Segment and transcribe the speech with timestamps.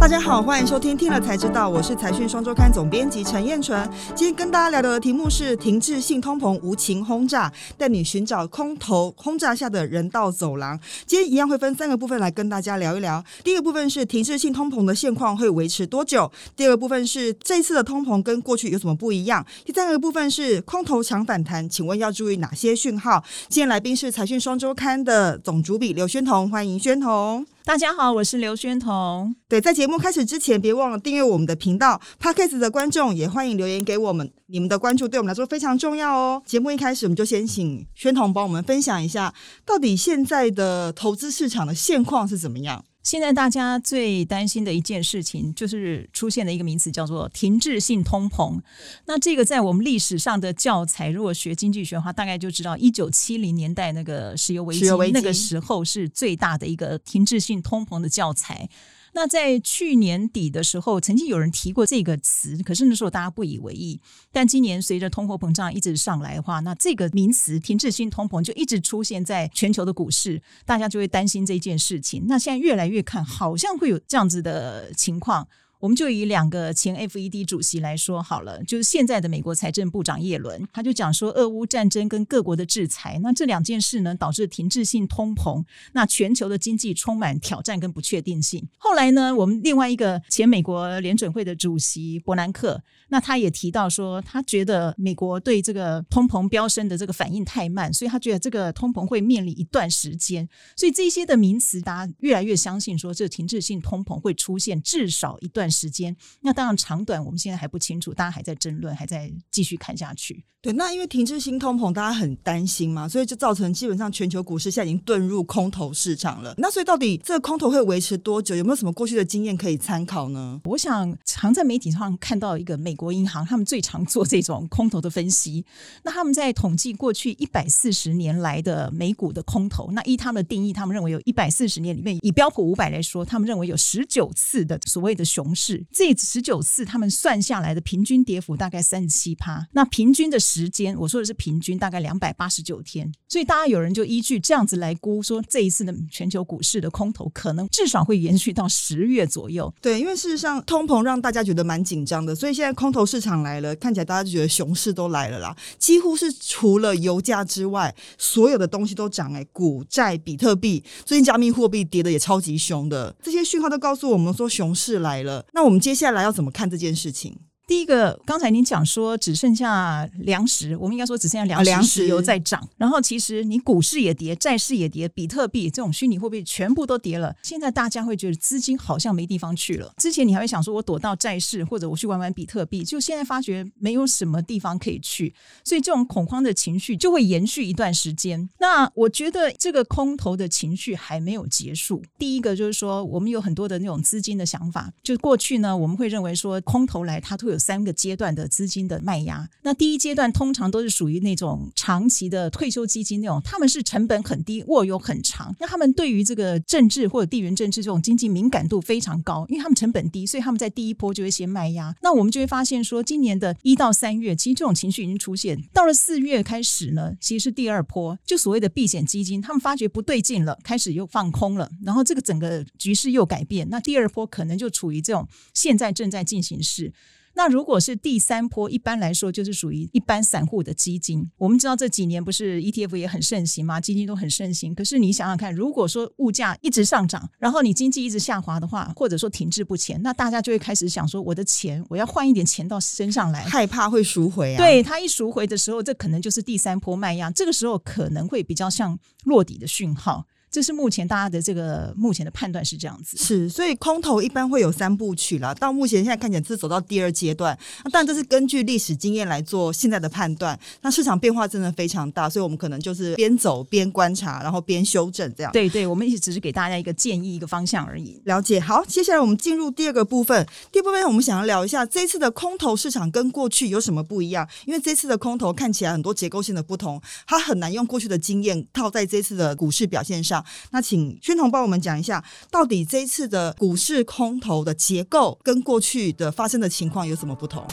[0.00, 3.76] 大家好，欢迎收听《听了才知道》，我是财讯双周刊总编辑陈燕纯。
[4.14, 10.78] 今天跟大家聊的题目是停滞性通膨无情轰炸，带你寻找空头轰炸下的人道走廊。
[11.04, 13.22] 今天一样会分三个部分来跟大家聊一聊。
[13.42, 16.30] 第一个部分是停滞性通膨的现况会维持多久？
[16.56, 19.44] 第二个部分是这次的通膨跟过去有什么不一样？
[19.64, 23.22] 第三个部分是空头强反弹，请问要注意哪些讯号？
[23.48, 27.44] 今天来宾是财讯双周刊的总主笔刘宣彤，欢迎宣彤。
[27.68, 29.36] 大家好，我是刘宣彤。
[29.46, 32.00] 对，在节目开始之前，别忘了订阅我们的频道。
[32.18, 36.42] Podcast 的观众也欢迎留言给我们，你们的关注对我们来说非常重要哦。
[36.46, 39.34] 节目一开始，我们就先请宣彤帮我们分享一下，
[39.66, 42.82] 到底现在的投资市场的现况是怎么样。
[43.02, 48.60] 现在大家最担心的一件事情，就是出现了一个名词，叫做停滞性通膨。
[49.06, 58.68] 那这个在我们历史上的教材，如果学经济学的话，大概就知道，一九七零年代那个石油危机，那个时候是最大的一个停滞性通膨的教材。
[59.12, 64.00] 那在去年底的时候，曾经有人提过这个词，可是那时候大家不以为意。
[64.30, 72.24] 但今年随着通货膨胀一直上来的话，那这个名词“停滞性通膨”就一直出现在全球的股市，大家就会担心这件事情。
[72.28, 75.48] 那现在越来越看，好像会有这样子的情况。
[75.80, 88.66] 我们就以两个前 FED 主席来说好了，就是现在的美国财政部长耶伦，他就讲说，俄乌战争跟各国的制裁，那这两件事呢，导致停滞性通膨，那全球的经济充满挑战跟不确定性。
[88.76, 100.48] 后来呢，我们另外一个前美国联准会的主席伯南克，那他也提到说，他觉得美国对这个通膨飙升的这个反应太慢，所以他觉得这个通膨会面临一段时间。
[100.76, 105.67] 所以这些的名词，大家越来越相信说，这停滞性通膨会出现至少一段。
[105.70, 110.44] 时间，那当然长短我们现在还不清楚，大家还在争论，还在继续看下去。
[110.60, 116.52] 对，那因为停滞性通膨，大家很担心嘛，所以就造成基本上全球股市现在已经遁入空头市场了。
[116.58, 118.56] 那所以到底这个空头会维持多久？
[118.56, 120.60] 有没有什么过去的经验可以参考呢？
[120.64, 125.64] 我想常在媒体上看到一个美国银行，他们最常做这种空头的分析。
[126.02, 135.84] 那他们在统计过去一百四十年来的美股的空头，那依他们的定义，他们认为有一百四十年里面，以标普五百来说，他们认为有十九次的所谓的熊市。
[135.92, 139.68] 这十九次他们算下来的平均跌幅大概三十七趴。
[139.72, 140.38] 那平均的。
[140.38, 149.70] 时间我说的是平均大概两百八十九天，所以大家有人就依据这样子来估，说这一次的全球股市的空头可能至少会延续到十月左右。
[149.82, 155.54] 对，因为事实上通膨让大家觉得蛮紧张的，所以现在空头市场来了，看起来大家就觉得熊市都来了啦。
[155.78, 165.44] 几乎是除了油价之外，所有的东西都涨哎，股债、比特币，最近加密货币跌的也超级凶的，这些讯号都告诉我们说熊市来了。
[165.52, 167.38] 那我们接下来要怎么看这件事情？
[167.68, 172.66] 第一个，刚才您讲说只剩下粮食，我们应该说只剩下粮食、石油在涨。
[172.78, 177.36] 然后其实你股市也跌，债市也跌，比特币这种虚拟货币全部都跌了。
[177.42, 179.92] 现在大家会觉得资金好像没地方去了。
[179.98, 188.48] 之前你还会想说我躲到债市，或者我去玩玩比特币，就现在发觉没有什么地方可以去，所以这种恐慌的情绪就会延续一段时间。
[188.60, 192.02] 那我觉得这个空头的情绪还没有结束。
[192.16, 197.57] 第一个就是说，我们有很多的那种资金的想法，就过去呢，我们会认为说空头来，它会有。
[197.58, 211.94] 三个阶段的资金的卖压，那第一阶段通常都是属于那种长期的退休基金那种，他们是成本很低，握有很长，那他们对于这个政治或者地缘政治这种经济敏感度非常高，因为他们成本低，所以他们在第一波就会先卖压。
[212.02, 226.92] 那我们就会发现说，今年的一到三月，其实这种情绪已经出现，到了四月开始呢，其实是第二波，就所谓的避险基金，他们发觉不对劲了，开始又放空了，然后这个整个局势又改变，那第二波可能就处于这种现在正在进行式。
[227.38, 231.24] 那如果是第三波，一般来说就是属于一般散户的基金。
[231.36, 233.80] 我们知道这几年不是 ETF 也很盛行吗？
[233.80, 234.74] 基金都很盛行。
[234.74, 244.58] 可是你想想看，如果说物价一直上涨，然后你经济一直下滑的话，或者说停滞不前，那大家就会开始想说，我的钱我要换一点钱到身上来，害怕会赎回啊。
[244.58, 250.26] 对他一赎回的时候，这可能就是第三波卖压，这个时候可能会比较像落底的讯号。
[250.50, 255.54] 这是目前大家的这个目前的判断是这样子，是，所以空头一般会有三部曲啦。
[255.54, 260.58] 到目前现在看起来是走到第二阶段，那但这是根据历史经验来做现在的判断。
[260.80, 265.52] 那市场变化真的非常大，所以我们可能就是边走边观察，然后边修正这样。
[265.52, 268.20] 对对，我们也只是给大家一个建议、一个方向而已。
[268.24, 268.58] 了解。
[268.58, 270.46] 好，接下来我们进入第二个部分。
[270.72, 274.48] 第二部分我们想要聊一下这次的空头市场跟过去有什么不一样？
[274.64, 280.37] 因为这次的空头看起来很多结构性的不同，它很难用过去的经验套在这次的股市表现上。
[280.70, 287.66] 那请宣彤帮我们讲一下，到底这一次的股市空头的结构跟过去的发生的情况有什么不同？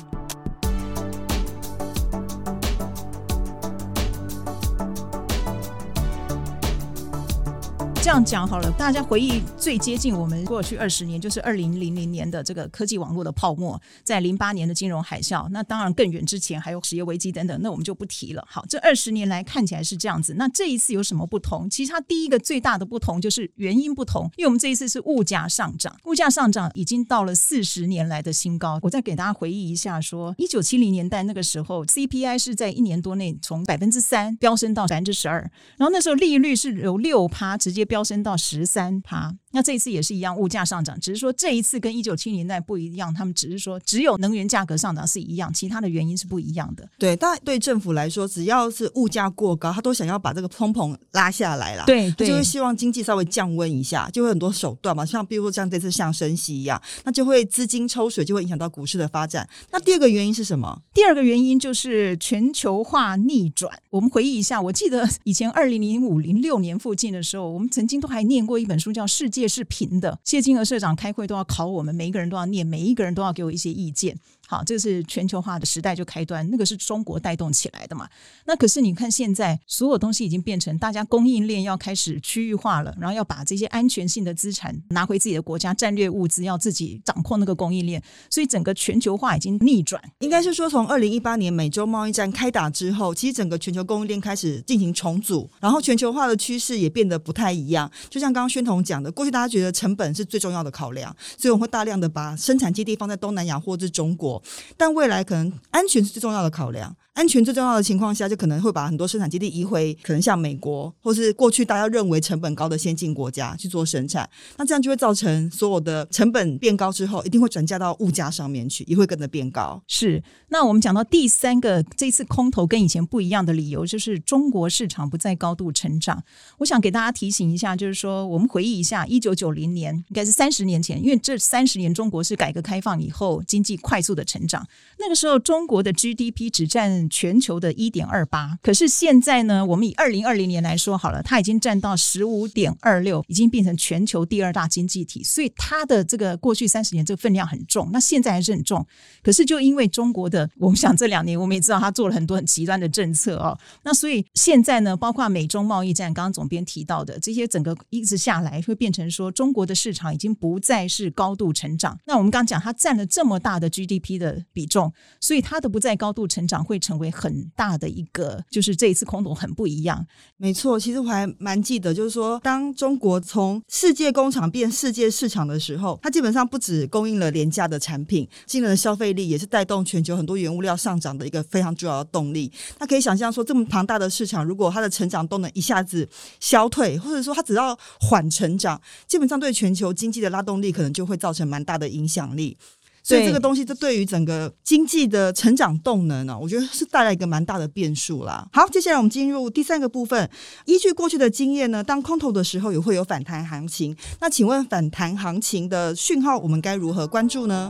[8.05, 18.47] 这样讲好了，大家回忆最接近我们过去二十年，就是二零零零年的这个科技网络的泡沫，在零八年的金融海啸，那当然更远之前还有实业危机等等，那我们就不提了。
[18.47, 21.67] 好，这二十年来看起来是这样子，那这一次有什么不同？
[21.67, 28.77] 其实它第一个最大的不同就是原因不同，因为我们这一次是物价上涨，物价上涨已经到了四十年来的新高。
[28.83, 35.39] 我再给大家回忆一下，说一九七零年代那个时候，CPI 是在一年多内从百分之三飙升到百分之十二，
[35.77, 39.33] 然后那时候利率是由六趴，直接飙飙升到十三趴。
[39.55, 46.85] 那这一次也是一样，物价上涨，只是说这一次跟一九七零年代不一样，他们只是说只有能源价格上涨是一样，其他的原因是不一样的。
[46.99, 51.85] 对，但对政府来说，只要是物价过高，他都想要把这个通膨拉下来啦。
[51.85, 59.47] 对，就会希望经济稍微降温一下，就会很多手段嘛，像比如说像这次像升息一样，那就会资金抽水，就会影响到股市的发展。
[59.71, 60.81] 那第二个原因是什么？
[60.93, 63.71] 第二个原因就是全球化逆转。
[63.89, 70.11] 我们回忆一下，我记得以前二零零五零六年附近的时候，我们曾经都还念过一本书，叫《世界是平的》。
[70.23, 74.17] 谢金河社长开会都要考我们，每一个人都要念，每一个人都要给我一些意见。
[74.47, 78.07] 好，这是全球化的时代就开端，那个是中国带动起来的嘛？
[78.45, 89.99] 那可是你看现在所有东西已经变成大家供应链要开始区域化了，然后要把这些安全性的资产拿回自己的国家，战略物资要自己掌控那个供应链，所以整个全球化已经逆转。
[90.19, 97.91] 应该是说，从二零一八年美洲贸易战开打之后，其实整个全球供应链开始进行重组，然后全球化的趋势也变得不太一样。
[98.11, 104.34] 就像刚刚宣彤讲的，过去大家觉得成本是最重要的考量，所以我们会大量的把生产基地放在东南亚或者中国。
[104.77, 106.95] 但未来可能安全是最重要的考量。
[107.13, 114.29] 安全最重要的情况下，就可能会把很多生产基地移回可能像美国，或是过去大家认为成本高的先进国家去做生产。
[114.57, 119.81] 那这样就会造成所有的成本变高之后，一定会转嫁到物价上面去，也会跟着变高。
[119.87, 120.21] 是。
[120.49, 126.21] 那我们讲到第三个，这次空头跟以前不一样的理由，就是中国市场不再高度成长。
[126.57, 134.67] 我想给大家提醒一下，就是说我们回忆一下，一九九零年应该是三十年前，因为这三十年中国是改革开放以后经济快速的成长，
[134.99, 148.85] 那个时候中国的 GDP 只占全球的一点二八，可是现在呢，我们以二零二零年来说好了，它已经占到十五点二六，已经变成全球第二大经济体，所以它的这个过去三十年这个分量很重，那现在还是很重。
[149.23, 161.97] 可是就因为中国的，我们想这两年我们也知道，它做了很多很极端的政策哦，那所以现在呢，包括美中贸易战，刚刚总编提到的这些，整个一直下来会变成说，中国的市场已经不再是高度成长。
[162.05, 164.91] 那我们刚讲，它占了这么大的 GDP 的比重，
[165.21, 167.45] 所以它的不再高度成长会成为很。
[167.55, 170.05] 大的一个，就是这一次空头很不一样。
[170.35, 182.51] 没错，其实我还蛮记得，就是说，当中国从世界工厂变世界市场的时候，它基本上不止供应了廉价的产品，惊人的消费力也是带动全球很多原物料上涨的一个非常重要的动力。
[182.79, 186.07] 那可以想象说，这么庞大的市场，如果它的成长动能一下子
[186.39, 192.57] 消退，或者说它只要缓成长，基本上对全球经济的拉动力可能就会造成蛮大的影响力。
[193.05, 198.47] 所以这个东西，这对于整个经济的成长动能呢，我觉得是带来一个蛮大的变数啦。
[198.51, 200.27] 好，接下来我们进入第三个部分。
[200.65, 203.95] 依据过去的经验呢，当空头的时候也会有反弹行情。
[204.19, 207.69] 那请问反弹行情的讯号，我们该如何关注呢？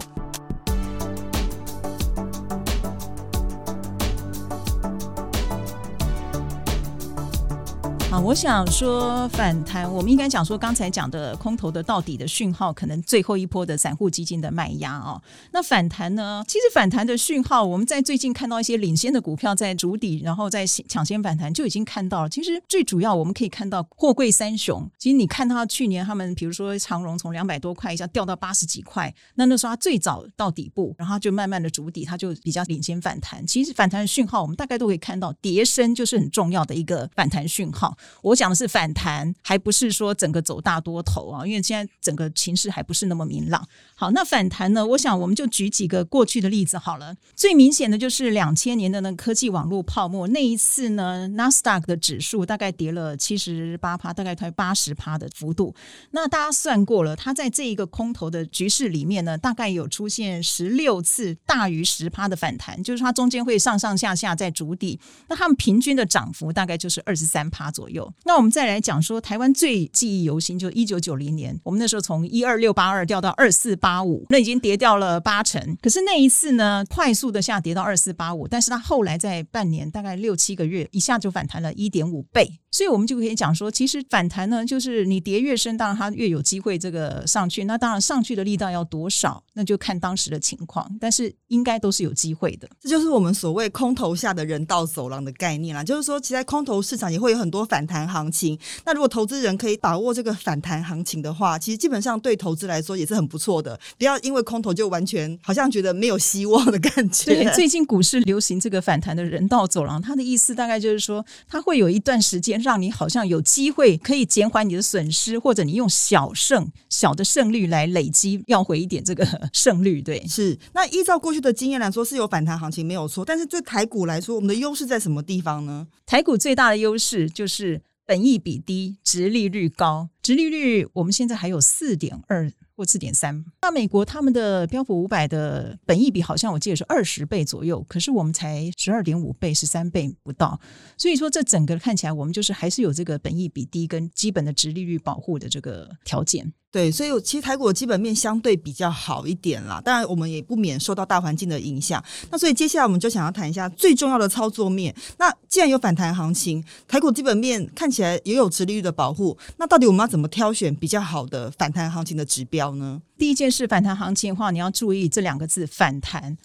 [8.26, 15.22] 我想说反弹，我们应该讲说刚才讲的空头的到底的讯号，可能最后一波的散户基金的卖压哦。
[15.52, 16.44] 那反弹呢？
[16.48, 22.30] 其实反弹的讯号，我们在最近看到一些领先的股票在筑底，然后在抢先反弹，就已经看到了。
[22.30, 24.90] 其实最主要我们可以看到货柜三雄。
[24.98, 33.46] 其实你看到去年他们，比如说长荣从两百多块一下掉到八十几块，那那时候它最早到底部，然后就慢慢的筑底，它就比较领先反弹。
[33.46, 37.96] 其实反弹的讯号，我们大概都可以看到，叠升就是很重要的一个反弹讯号。
[38.22, 43.68] 我讲的是反弹，还不是说整个走大多头啊，因为现在整个情势还不是那么明朗。
[43.96, 44.86] 好，那反弹呢？
[44.86, 47.16] 我想我们就举几个过去的例子好了。
[47.36, 55.74] 最明显的就是两千年的那个科技网络泡沫，那一次呢，纳斯达克的指数大概跌了七十八趴，大概快八十趴的幅度。
[56.12, 65.00] 那大家算过了，它在这一个空头的局势里面呢，大概有出现十六次大于十趴的反弹，就是它中间会上上下下在筑底。
[65.28, 67.95] 那他们平均的涨幅大概就是二十三趴左右。
[67.96, 75.76] 有那我们再来讲说，台湾最记忆犹新，就一九九零年，我们那时候从一二六八二掉到二四八五，那已经跌掉了八成。
[75.82, 82.60] 可是那一次呢，快速的下跌到二四八五，但是它后来在半年大概六七个月，一下就反弹了一点五倍。
[82.70, 87.64] 所以我们就可以讲说，其实反弹呢，就是你跌越深，当然它越有机会这个上去。
[87.64, 92.68] 那当然上去的力道要多少，那就看当时的情况，但是应该都是有机会的。
[92.82, 95.84] 这就是我们所谓空头下的人道走廊的概念啦。
[95.84, 98.60] 就是说，其实在空头市场也会有很多反弹行情。
[98.86, 103.80] 那如果投资人可以把握这个反弹行情的话，其实基本上对投资来说也是很不错的。
[103.98, 107.34] 不要因为空头就完全好像觉得没有希望的感觉。
[107.34, 120.02] 对，最近股市流行这个反弹的人道走廊，它的意思大概就是说，它会有一段时间让你好像有机会可以减缓你的损失，或者你用小胜小的胜率来累积要回一点这个胜率。
[120.02, 120.58] 对，是。
[120.74, 123.24] 那依照过去的经验来说，是有反弹行情没有错。
[123.26, 125.88] 但是对台股来说，我们的优势在什么地方呢？
[126.06, 130.10] 台股最大的优势就是本益比低，殖利率高。
[130.22, 132.52] 殖利率我们现在还有四点二。
[132.76, 140.60] 或四点三，那美国他们的标普五百的本益比好像我记得是二十倍左右，可是我们才十二点五倍，十三倍不到，
[140.98, 146.52] 所以说这整个看起来我们就是还是有这个本益比低跟基本的值利率保护的这个条件。
[146.72, 152.04] 对，所以其实台股基本面相对比较好一点啦，当然我们也不免受到大环境的影响。
[152.30, 154.94] 那所以接下来我们就想要谈一下最重要的操作面。
[155.18, 163.02] 那既然有反弹行情，台股基本面看起来也有值利率的保护，那到底我们要怎么挑选比较好的反弹行情的指标呢？
[163.18, 166.38] 第一件事，反弹行情的话，你要注意这两个字：反弹。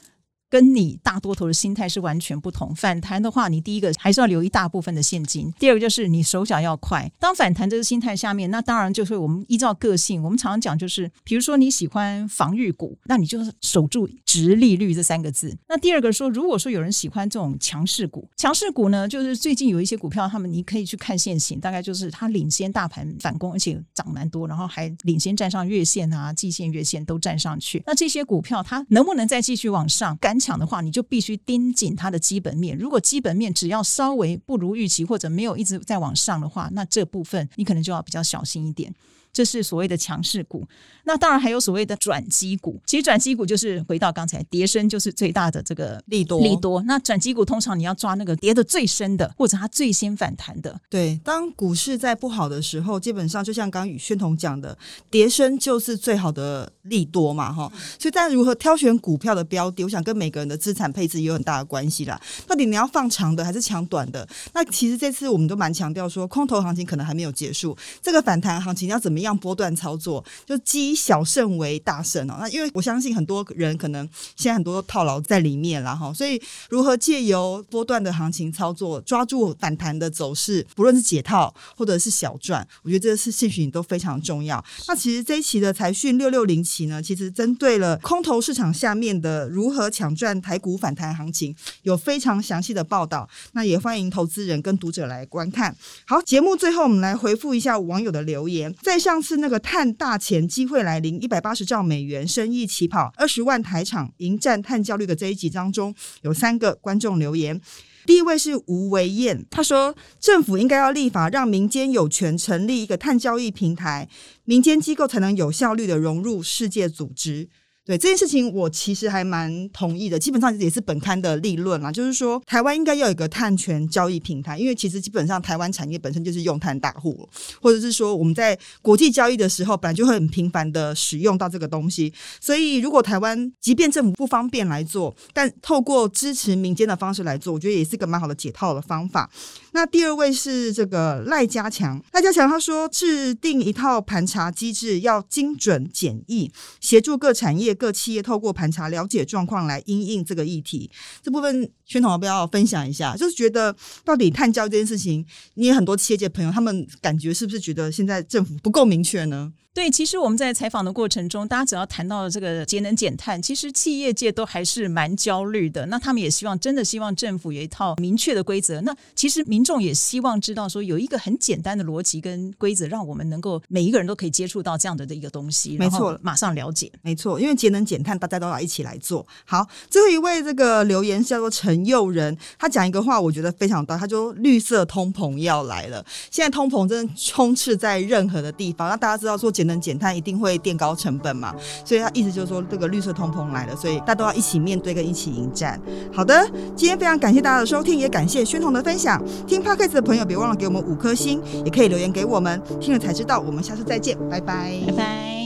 [0.51, 2.75] 跟你大多头的心态是完全不同。
[2.75, 7.11] 反弹的话，你第一个还是要留一大部分的现金；第二个就是你手脚要快。
[7.21, 15.57] 当反弹这个心态下面，那当然就是我们依照个性，我们常常讲就是，比如说你喜欢防御股，那你就守住直利率这三个字。
[15.69, 27.83] 那第二个说，如果说有人喜欢这种强势股，强势股呢，就是最近有一些股票，他们你可以去看现行，大概就是它领先大盘反攻，而且涨蛮多，然后还领先站上月线啊、季线、月线都站上去。
[27.87, 30.17] 那这些股票它能不能再继续往上？
[30.17, 32.77] 赶抢的话，你就必须盯紧它的基本面。
[32.79, 38.93] 如果基本面只要稍微不如预期，或者没有一直在往上的话，那这部分你可能就要比较小心一点。
[39.33, 40.67] 这是所谓的强势股，
[41.05, 42.81] 那当然还有所谓的转机股。
[42.85, 46.83] 其实转机股就是回到刚才跌升就是最大的这个利多利多。
[46.83, 50.79] 那转机股通常你要抓那个跌的最深的，或者它最先反弹的。
[50.91, 54.77] 对，当股市在不好的时候，基本上就像刚宇宣彤讲的，
[55.09, 57.71] 跌升就是最好的利多嘛，哈。
[58.01, 62.21] 所以，但如何挑选股票的标的，我想跟每个人的资产配置也有很大的关系啦。
[62.49, 64.29] 到底你要放长的还是抢短的？
[64.53, 69.20] 那其实这次我们都蛮强调说，空头行情可能还没有结束，这个反弹行情要怎么？
[69.21, 72.39] 一样波段操作，就积小胜为大胜哦。
[72.41, 84.65] 那因为我相信很多人可能现在很多套牢在里面了哈，所以如何借由波段的行情操作，抓住反弹的走势，不论是解套或者是小赚，我觉得这是兴许都非常重要。
[84.89, 93.29] 那其实这一期的财讯六六零期呢，其实针对了空头市场下面的如何抢赚台股反弹行情，有非常详细的报道。
[93.53, 95.77] 那也欢迎投资人跟读者来观看。
[96.07, 99.10] 好，节目最后我们来回复一下网友的留言，在上。
[99.11, 107.61] 上次那个碳大钱机会来临，一百八十兆美元生意起跑，二十万台厂迎战碳焦虑的这一集当中，有三个观众留言。
[108.07, 114.09] 第一位是吴维燕，他说政府应该要立法，让民间有权成立一个碳交易平台，
[114.45, 117.49] 民间机构才能有效率的融入世界组织。
[117.91, 120.17] 对这件事情，我其实还蛮同意的。
[120.17, 127.29] 基本上也是本刊的立论啦，就是说台湾应该要有一个碳权交易平台，因为其实基本上台湾产业本身就是用碳大户，
[127.61, 132.13] 或者是说我们在国际交易的时候本来就会很频繁的使用到这个东西。
[132.41, 139.29] 所以如果台湾即便政府不方便来做，但透过支持民间的方式来做，我觉得也是个蛮好的解套的方法。
[139.73, 147.75] 那第二位是这个赖家强，赖家强他说制定一套盘查机制，要精准简易，协助各产业。
[147.81, 150.91] 各企业透过盘查了解状况来因应这个议题，
[151.23, 153.17] 这部分圈统要不要分享一下？
[153.17, 159.51] 就是觉得到底碳交这件事情，你也很多企业界朋友，他们感觉是不是觉得现在政府不够明确呢？
[159.73, 165.87] 对，其实我们在采访的过程中，大家只要谈到了这个节能减碳，其实企业界都还是蛮焦虑的。
[165.87, 168.81] 那他们也希望，真的希望政府有一套明确的规则。
[168.81, 175.79] 那其实民众也希望知道，说有一个很简单的逻辑跟规则，让我们能够每一个人都可以接触到这样的的一个东西。
[175.79, 176.91] 没错，马上了解。
[177.03, 179.65] 没错，因为节能减碳，大家都要一起来做好。
[179.89, 183.97] 最后一位这个留言叫做陈佑仁，他讲一个话，我觉得非常大。
[183.97, 188.89] 他就：“绿色通膨要来了。”现在通膨真的充斥在任何的地方。
[188.89, 190.41] 那大家知道，说节能减碳一定。
[190.41, 191.55] 会垫高成本嘛？
[191.85, 195.79] 所以他意思就是说，这个绿色通膨来了，所以大家都要一起面对跟一起迎战。
[196.11, 199.23] 好的，今天非常感谢大家的收听，也感谢宣彤的分享。
[199.47, 202.59] 听 podcast 的朋友别忘了给我们五颗星，也可以留言给我们。
[202.81, 205.40] 听了才知道，我们下次再见，拜拜，拜拜。